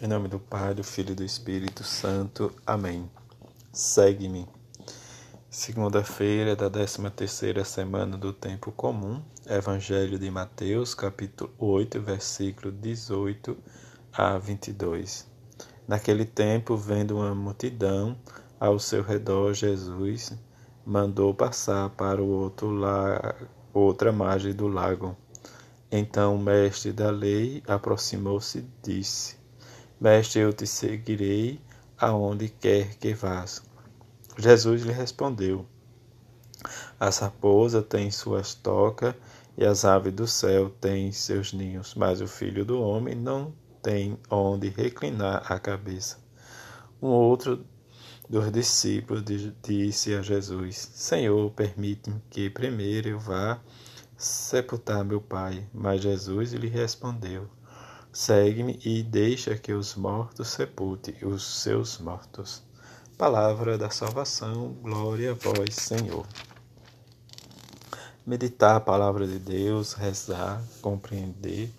Em 0.00 0.06
nome 0.06 0.28
do 0.28 0.38
Pai, 0.38 0.74
do 0.74 0.84
Filho 0.84 1.10
e 1.10 1.14
do 1.16 1.24
Espírito 1.24 1.82
Santo. 1.82 2.54
Amém. 2.64 3.10
Segue-me. 3.72 4.46
Segunda-feira 5.50 6.54
da 6.54 6.70
13 6.70 7.10
terceira 7.10 7.64
semana 7.64 8.16
do 8.16 8.32
tempo 8.32 8.70
comum. 8.70 9.20
Evangelho 9.44 10.16
de 10.16 10.30
Mateus, 10.30 10.94
capítulo 10.94 11.52
8, 11.58 12.00
versículo 12.00 12.70
18 12.70 13.56
a 14.12 14.38
22. 14.38 15.26
Naquele 15.88 16.24
tempo, 16.24 16.76
vendo 16.76 17.16
uma 17.16 17.34
multidão 17.34 18.16
ao 18.60 18.78
seu 18.78 19.02
redor, 19.02 19.52
Jesus 19.52 20.32
mandou 20.86 21.34
passar 21.34 21.90
para 21.90 22.22
o 22.22 22.28
outro 22.28 22.70
la... 22.70 23.34
outra 23.74 24.12
margem 24.12 24.54
do 24.54 24.68
lago. 24.68 25.16
Então 25.90 26.36
o 26.36 26.38
mestre 26.38 26.92
da 26.92 27.10
lei 27.10 27.64
aproximou-se 27.66 28.58
e 28.58 28.66
disse: 28.80 29.37
Mestre, 30.00 30.40
eu 30.40 30.52
te 30.52 30.64
seguirei 30.64 31.60
aonde 31.98 32.48
quer 32.48 32.94
que 32.98 33.12
vás. 33.14 33.60
Jesus 34.38 34.82
lhe 34.82 34.92
respondeu: 34.92 35.66
As 37.00 37.18
raposas 37.18 37.84
têm 37.88 38.08
suas 38.08 38.54
tocas 38.54 39.12
e 39.56 39.64
as 39.64 39.84
aves 39.84 40.12
do 40.12 40.24
céu 40.28 40.70
têm 40.70 41.10
seus 41.10 41.52
ninhos, 41.52 41.96
mas 41.96 42.20
o 42.20 42.28
filho 42.28 42.64
do 42.64 42.80
homem 42.80 43.16
não 43.16 43.52
tem 43.82 44.16
onde 44.30 44.68
reclinar 44.68 45.50
a 45.50 45.58
cabeça. 45.58 46.18
Um 47.02 47.08
outro 47.08 47.66
dos 48.30 48.52
discípulos 48.52 49.24
disse 49.60 50.14
a 50.14 50.22
Jesus: 50.22 50.76
Senhor, 50.94 51.50
permite-me 51.50 52.22
que 52.30 52.48
primeiro 52.48 53.08
eu 53.08 53.18
vá 53.18 53.60
sepultar 54.16 55.04
meu 55.04 55.20
pai. 55.20 55.66
Mas 55.74 56.02
Jesus 56.02 56.52
lhe 56.52 56.68
respondeu: 56.68 57.48
Segue-me 58.20 58.80
e 58.84 59.00
deixa 59.00 59.56
que 59.56 59.72
os 59.72 59.94
mortos 59.94 60.48
sepultem 60.48 61.14
os 61.22 61.62
seus 61.62 61.98
mortos. 61.98 62.64
Palavra 63.16 63.78
da 63.78 63.90
salvação, 63.90 64.72
glória 64.82 65.30
a 65.30 65.34
vós, 65.34 65.76
Senhor. 65.76 66.26
Meditar 68.26 68.74
a 68.74 68.80
palavra 68.80 69.24
de 69.24 69.38
Deus, 69.38 69.92
rezar, 69.92 70.60
compreender, 70.82 71.72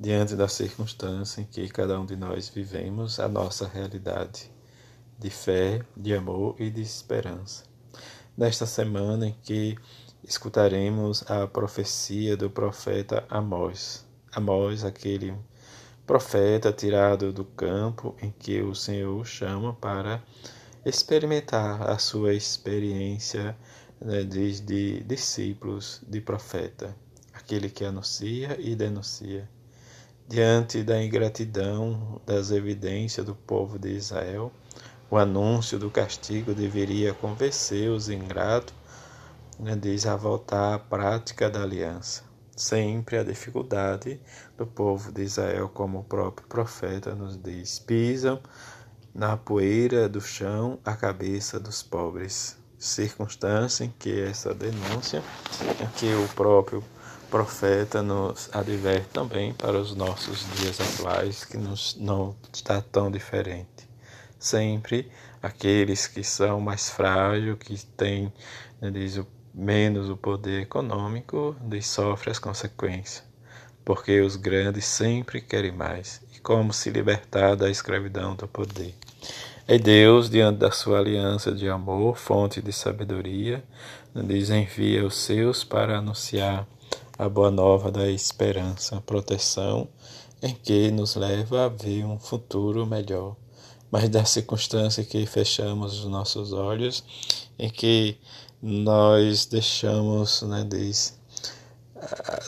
diante 0.00 0.34
da 0.34 0.48
circunstância 0.48 1.42
em 1.42 1.44
que 1.44 1.68
cada 1.68 2.00
um 2.00 2.06
de 2.06 2.16
nós 2.16 2.48
vivemos, 2.48 3.20
a 3.20 3.28
nossa 3.28 3.68
realidade 3.68 4.50
de 5.18 5.28
fé, 5.28 5.84
de 5.94 6.14
amor 6.14 6.56
e 6.58 6.70
de 6.70 6.80
esperança. 6.80 7.64
Nesta 8.34 8.64
semana 8.64 9.26
em 9.26 9.36
que 9.42 9.76
escutaremos 10.24 11.22
a 11.30 11.46
profecia 11.46 12.34
do 12.34 12.48
profeta 12.48 13.26
Amós. 13.28 14.06
Amós, 14.32 14.82
aquele 14.82 15.36
profeta 16.06 16.72
tirado 16.72 17.32
do 17.32 17.44
campo 17.44 18.14
em 18.22 18.30
que 18.30 18.62
o 18.62 18.76
Senhor 18.76 19.26
chama 19.26 19.74
para 19.74 20.22
experimentar 20.84 21.82
a 21.82 21.98
sua 21.98 22.32
experiência 22.32 23.56
né, 24.00 24.22
de, 24.22 24.60
de 24.60 25.00
discípulos 25.02 26.00
de 26.06 26.20
profeta, 26.20 26.94
aquele 27.34 27.68
que 27.68 27.84
anuncia 27.84 28.56
e 28.60 28.76
denuncia. 28.76 29.48
Diante 30.28 30.84
da 30.84 31.02
ingratidão 31.02 32.20
das 32.24 32.52
evidências 32.52 33.26
do 33.26 33.34
povo 33.34 33.76
de 33.76 33.90
Israel, 33.90 34.52
o 35.10 35.16
anúncio 35.16 35.76
do 35.76 35.90
castigo 35.90 36.54
deveria 36.54 37.14
convencer 37.14 37.90
os 37.90 38.08
ingratos, 38.08 38.74
né, 39.58 39.72
a 40.08 40.16
voltar 40.16 40.74
à 40.74 40.78
prática 40.78 41.50
da 41.50 41.62
aliança 41.62 42.35
sempre 42.56 43.18
a 43.18 43.22
dificuldade 43.22 44.18
do 44.56 44.66
povo 44.66 45.12
de 45.12 45.22
Israel, 45.22 45.68
como 45.68 46.00
o 46.00 46.04
próprio 46.04 46.48
profeta 46.48 47.14
nos 47.14 47.36
diz: 47.40 47.78
pisam 47.78 48.40
na 49.14 49.36
poeira 49.36 50.08
do 50.08 50.20
chão 50.20 50.78
a 50.84 50.94
cabeça 50.94 51.60
dos 51.60 51.82
pobres. 51.82 52.56
Circunstância 52.78 53.84
em 53.84 53.94
que 53.98 54.20
essa 54.20 54.52
denúncia, 54.52 55.22
em 55.80 55.86
que 55.96 56.12
o 56.14 56.28
próprio 56.34 56.84
profeta 57.30 58.02
nos 58.02 58.50
adverte 58.52 59.08
também 59.08 59.54
para 59.54 59.78
os 59.78 59.94
nossos 59.94 60.46
dias 60.56 60.78
atuais, 60.78 61.42
que 61.42 61.56
nos, 61.56 61.96
não 61.98 62.36
está 62.52 62.82
tão 62.82 63.10
diferente. 63.10 63.88
Sempre 64.38 65.10
aqueles 65.42 66.06
que 66.06 66.22
são 66.22 66.60
mais 66.60 66.90
frágeis, 66.90 67.56
que 67.58 67.86
têm, 67.96 68.30
né, 68.78 68.90
diz 68.90 69.16
o 69.16 69.26
menos 69.56 70.10
o 70.10 70.16
poder 70.18 70.60
econômico 70.60 71.56
lhes 71.66 71.86
sofre 71.86 72.30
as 72.30 72.38
consequências, 72.38 73.24
porque 73.82 74.20
os 74.20 74.36
grandes 74.36 74.84
sempre 74.84 75.40
querem 75.40 75.72
mais, 75.72 76.20
e 76.36 76.40
como 76.40 76.74
se 76.74 76.90
libertar 76.90 77.56
da 77.56 77.70
escravidão 77.70 78.36
do 78.36 78.46
poder. 78.46 78.94
E 79.66 79.78
Deus, 79.78 80.28
diante 80.28 80.58
da 80.58 80.70
sua 80.70 80.98
aliança 80.98 81.50
de 81.52 81.68
amor, 81.70 82.18
fonte 82.18 82.60
de 82.60 82.70
sabedoria, 82.70 83.64
lhes 84.14 84.50
envia 84.50 85.04
os 85.04 85.16
seus 85.16 85.64
para 85.64 85.98
anunciar 85.98 86.68
a 87.18 87.28
boa 87.28 87.50
nova 87.50 87.90
da 87.90 88.08
esperança, 88.10 89.00
proteção, 89.00 89.88
em 90.42 90.54
que 90.54 90.90
nos 90.90 91.16
leva 91.16 91.64
a 91.64 91.68
ver 91.68 92.04
um 92.04 92.18
futuro 92.18 92.86
melhor. 92.86 93.34
Mas 93.90 94.08
da 94.08 94.24
circunstância 94.24 95.02
que 95.02 95.24
fechamos 95.24 95.98
os 95.98 96.04
nossos 96.04 96.52
olhos, 96.52 97.02
em 97.58 97.70
que 97.70 98.18
nós 98.66 99.46
deixamos 99.46 100.42
né, 100.42 100.64
de, 100.64 100.90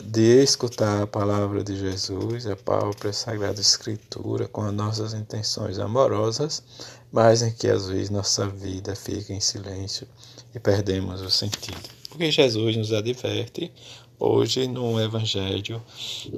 de 0.03 0.43
escutar 0.43 1.03
a 1.03 1.07
palavra 1.07 1.63
de 1.63 1.77
Jesus, 1.77 2.45
a 2.45 2.57
própria 2.57 3.13
Sagrada 3.13 3.61
Escritura, 3.61 4.45
com 4.49 4.61
as 4.63 4.73
nossas 4.73 5.13
intenções 5.13 5.79
amorosas, 5.79 6.61
mas 7.09 7.41
em 7.41 7.53
que 7.53 7.69
às 7.69 7.87
vezes 7.87 8.09
nossa 8.09 8.45
vida 8.49 8.97
fica 8.97 9.31
em 9.31 9.39
silêncio 9.39 10.05
e 10.53 10.59
perdemos 10.59 11.21
o 11.21 11.31
sentido. 11.31 11.87
Porque 12.09 12.29
Jesus 12.29 12.75
nos 12.75 12.91
adverte 12.91 13.71
hoje 14.19 14.67
no 14.67 14.99
Evangelho 14.99 15.81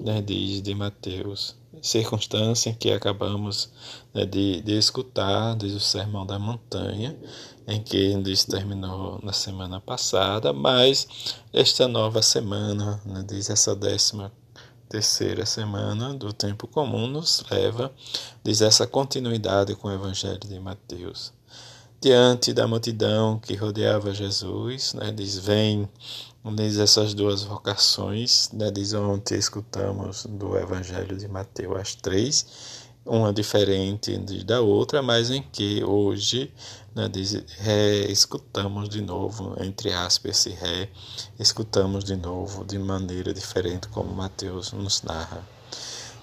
né, 0.03 0.21
de, 0.21 0.61
de 0.61 0.75
Mateus, 0.75 1.55
circunstância 1.81 2.69
em 2.69 2.75
que 2.75 2.91
acabamos 2.91 3.71
né, 4.13 4.25
de, 4.25 4.61
de 4.61 4.77
escutar 4.77 5.55
desde 5.55 5.77
o 5.77 5.81
Sermão 5.81 6.25
da 6.25 6.37
Montanha, 6.37 7.17
em 7.67 7.81
que 7.81 7.97
isso 7.97 8.47
terminou 8.49 9.19
na 9.23 9.33
semana 9.33 9.81
passada, 9.81 10.53
mas 10.53 11.07
esta 11.51 11.87
nova 11.87 12.21
semana, 12.21 13.01
né, 13.05 13.25
diz 13.27 13.49
essa 13.49 13.75
décima 13.75 14.31
terceira 14.87 15.45
semana 15.45 16.13
do 16.13 16.33
tempo 16.33 16.67
comum, 16.67 17.07
nos 17.07 17.45
leva, 17.49 17.93
diz 18.43 18.61
essa 18.61 18.85
continuidade 18.85 19.73
com 19.73 19.87
o 19.87 19.91
Evangelho 19.91 20.39
de 20.39 20.59
Mateus. 20.59 21.31
Diante 22.03 22.51
da 22.51 22.67
multidão 22.67 23.37
que 23.37 23.53
rodeava 23.53 24.11
Jesus, 24.11 24.95
né, 24.95 25.11
diz: 25.11 25.37
Vem 25.37 25.87
diz 26.55 26.79
essas 26.79 27.13
duas 27.13 27.43
vocações, 27.43 28.49
né, 28.51 28.71
diz 28.71 28.91
ontem 28.95 29.37
escutamos 29.37 30.25
do 30.25 30.57
Evangelho 30.57 31.15
de 31.15 31.27
Mateus 31.27 31.79
as 31.79 31.93
três, 31.93 32.89
uma 33.05 33.31
diferente 33.31 34.17
da 34.43 34.61
outra, 34.61 35.03
mas 35.03 35.29
em 35.29 35.43
que 35.43 35.83
hoje 35.83 36.51
né, 36.95 37.07
diz, 37.07 37.33
ré, 37.59 38.11
escutamos 38.11 38.89
de 38.89 38.99
novo, 38.99 39.55
entre 39.63 39.93
aspas, 39.93 40.31
esse 40.31 40.49
ré, 40.49 40.89
escutamos 41.37 42.03
de 42.03 42.15
novo 42.15 42.65
de 42.65 42.79
maneira 42.79 43.31
diferente, 43.31 43.87
como 43.89 44.11
Mateus 44.11 44.71
nos 44.71 45.03
narra. 45.03 45.47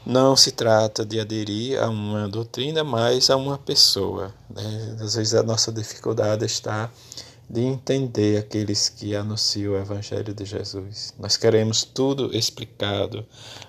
Não 0.06 0.34
se 0.36 0.52
trata 0.52 1.04
de 1.04 1.20
aderir 1.20 1.82
a 1.82 1.88
uma 1.88 2.28
doutrina, 2.28 2.82
mas 2.82 3.28
a 3.30 3.36
uma 3.36 3.58
pessoa. 3.58 4.34
Né? 4.48 4.96
Às 5.00 5.14
vezes 5.14 5.34
a 5.34 5.42
nossa 5.42 5.70
dificuldade 5.70 6.44
está 6.44 6.90
de 7.48 7.62
entender 7.62 8.38
aqueles 8.38 8.88
que 8.88 9.14
anunciam 9.16 9.72
o 9.72 9.76
Evangelho 9.78 10.34
de 10.34 10.44
Jesus. 10.44 11.14
Nós 11.18 11.36
queremos 11.36 11.82
tudo 11.82 12.36
explicado 12.36 13.24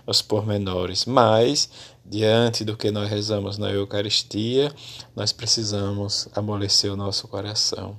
aos 0.05 0.21
pormenores, 0.21 1.05
mas 1.05 1.69
diante 2.05 2.65
do 2.65 2.75
que 2.75 2.91
nós 2.91 3.09
rezamos 3.09 3.57
na 3.57 3.71
Eucaristia, 3.71 4.73
nós 5.15 5.31
precisamos 5.31 6.27
amolecer 6.35 6.91
o 6.91 6.97
nosso 6.97 7.27
coração, 7.27 7.97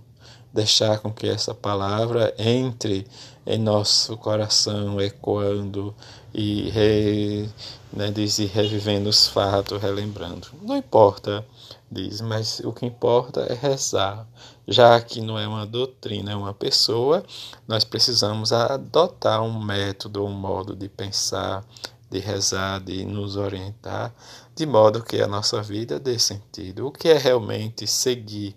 deixar 0.52 0.98
com 0.98 1.10
que 1.10 1.26
essa 1.26 1.54
palavra 1.54 2.34
entre 2.36 3.06
em 3.46 3.58
nosso 3.58 4.18
coração, 4.18 5.00
ecoando 5.00 5.94
e 6.32 6.70
re, 6.70 7.48
né, 7.92 8.10
diz, 8.10 8.38
revivendo 8.38 9.08
os 9.08 9.26
fatos, 9.26 9.80
relembrando. 9.80 10.48
Não 10.62 10.76
importa 10.76 11.44
diz, 11.90 12.20
mas 12.20 12.60
o 12.60 12.72
que 12.72 12.86
importa 12.86 13.40
é 13.40 13.54
rezar. 13.54 14.26
Já 14.68 15.00
que 15.00 15.20
não 15.20 15.38
é 15.38 15.48
uma 15.48 15.66
doutrina, 15.66 16.30
é 16.30 16.36
uma 16.36 16.54
pessoa, 16.54 17.24
nós 17.66 17.82
precisamos 17.82 18.52
adotar 18.52 19.42
um 19.42 19.58
método, 19.62 20.24
um 20.24 20.30
modo 20.30 20.76
de 20.76 20.88
pensar, 20.88 21.64
de 22.08 22.20
rezar, 22.20 22.80
de 22.80 23.04
nos 23.04 23.36
orientar, 23.36 24.14
de 24.54 24.64
modo 24.64 25.02
que 25.02 25.20
a 25.20 25.26
nossa 25.26 25.60
vida 25.62 25.98
dê 25.98 26.18
sentido. 26.18 26.86
O 26.86 26.92
que 26.92 27.08
é 27.08 27.18
realmente 27.18 27.86
seguir 27.86 28.54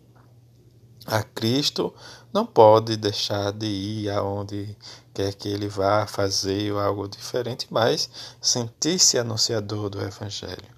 a 1.05 1.21
Cristo 1.21 1.93
não 2.31 2.45
pode 2.45 2.95
deixar 2.95 3.51
de 3.51 3.65
ir 3.65 4.09
aonde 4.09 4.75
quer 5.13 5.33
que 5.33 5.49
ele 5.49 5.67
vá 5.67 6.07
fazer 6.07 6.73
algo 6.73 7.07
diferente, 7.07 7.67
mas 7.69 8.09
sentir-se 8.41 9.17
anunciador 9.17 9.89
do 9.89 10.01
Evangelho. 10.01 10.73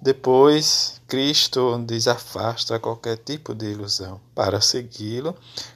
Depois, 0.00 1.00
Cristo 1.08 1.82
diz 1.86 2.06
afasta 2.06 2.78
qualquer 2.78 3.16
tipo 3.16 3.54
de 3.54 3.66
ilusão. 3.66 4.20
Para 4.34 4.60
segui-lo, 4.60 5.34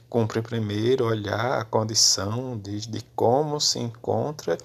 cumpre 0.09 0.41
primeiro 0.41 1.05
olhar 1.05 1.59
a 1.59 1.65
condição 1.65 2.57
de, 2.57 2.81
de 2.81 3.01
como 3.15 3.59
se 3.59 3.79
encontra 3.79 4.57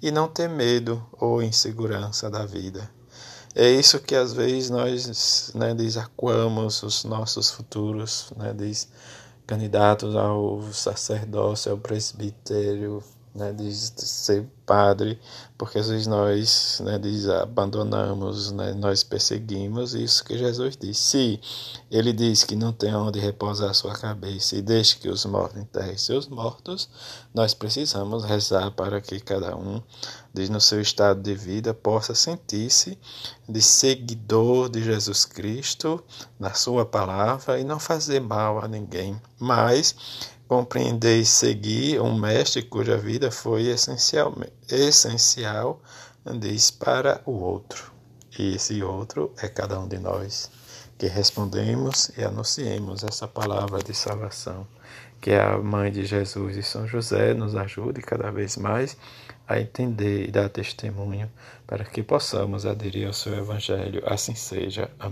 e 0.00 0.10
não 0.10 0.28
ter 0.28 0.48
medo 0.48 1.04
ou 1.12 1.42
insegurança 1.42 2.30
da 2.30 2.46
vida. 2.46 2.90
É 3.54 3.70
isso 3.70 4.00
que 4.00 4.14
às 4.14 4.32
vezes 4.32 4.70
nós 4.70 5.52
né, 5.54 5.74
desacuamos 5.74 6.82
os 6.82 7.04
nossos 7.04 7.50
futuros, 7.50 8.32
né, 8.36 8.54
diz, 8.56 8.88
candidatos 9.46 10.16
ao 10.16 10.62
sacerdócio, 10.72 11.70
ao 11.70 11.76
presbitério, 11.76 13.02
né, 13.34 13.52
de 13.52 13.74
ser 13.74 14.46
padre, 14.66 15.18
porque 15.56 15.78
às 15.78 15.88
vezes 15.88 16.06
nós 16.06 16.80
né, 16.84 16.98
diz, 16.98 17.28
abandonamos, 17.28 18.52
né, 18.52 18.74
nós 18.74 19.02
perseguimos 19.02 19.94
isso 19.94 20.24
que 20.24 20.36
Jesus 20.36 20.76
disse. 20.76 21.02
Se 21.02 21.40
ele 21.90 22.12
diz 22.12 22.44
que 22.44 22.54
não 22.54 22.72
tem 22.72 22.94
onde 22.94 23.18
repousar 23.18 23.72
sua 23.74 23.94
cabeça 23.94 24.56
e 24.56 24.62
deixe 24.62 24.96
que 24.98 25.08
os 25.08 25.24
mortos 25.24 25.60
enterrem 25.60 25.96
seus 25.96 26.28
mortos, 26.28 26.88
nós 27.34 27.54
precisamos 27.54 28.24
rezar 28.24 28.70
para 28.72 29.00
que 29.00 29.18
cada 29.18 29.56
um, 29.56 29.80
diz, 30.32 30.48
no 30.50 30.60
seu 30.60 30.80
estado 30.80 31.22
de 31.22 31.34
vida, 31.34 31.72
possa 31.72 32.14
sentir-se 32.14 32.98
de 33.48 33.62
seguidor 33.62 34.68
de 34.68 34.82
Jesus 34.82 35.24
Cristo, 35.24 36.02
na 36.38 36.52
sua 36.52 36.84
palavra, 36.84 37.58
e 37.58 37.64
não 37.64 37.78
fazer 37.78 38.20
mal 38.20 38.62
a 38.62 38.68
ninguém, 38.68 39.20
mas 39.38 39.94
compreender 40.52 41.18
e 41.18 41.24
seguir 41.24 41.98
um 41.98 42.14
mestre 42.14 42.60
cuja 42.60 42.94
vida 42.98 43.30
foi 43.30 43.68
essencial, 43.68 44.36
essencial 44.68 45.80
diz 46.38 46.70
para 46.70 47.22
o 47.24 47.32
outro. 47.32 47.90
E 48.38 48.56
esse 48.56 48.82
outro 48.82 49.32
é 49.38 49.48
cada 49.48 49.80
um 49.80 49.88
de 49.88 49.98
nós 49.98 50.50
que 50.98 51.06
respondemos 51.06 52.10
e 52.18 52.22
anunciemos 52.22 53.02
essa 53.02 53.26
palavra 53.26 53.78
de 53.78 53.94
salvação. 53.94 54.66
Que 55.22 55.32
a 55.32 55.56
mãe 55.56 55.90
de 55.90 56.04
Jesus 56.04 56.54
e 56.58 56.62
São 56.62 56.86
José 56.86 57.32
nos 57.32 57.56
ajude 57.56 58.02
cada 58.02 58.30
vez 58.30 58.58
mais 58.58 58.94
a 59.48 59.58
entender 59.58 60.28
e 60.28 60.30
dar 60.30 60.50
testemunho 60.50 61.30
para 61.66 61.82
que 61.82 62.02
possamos 62.02 62.66
aderir 62.66 63.06
ao 63.06 63.14
seu 63.14 63.34
evangelho. 63.38 64.02
Assim 64.04 64.34
seja. 64.34 64.90
Amém. 65.00 65.10